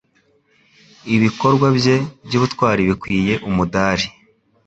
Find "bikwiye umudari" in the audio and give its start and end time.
2.89-4.05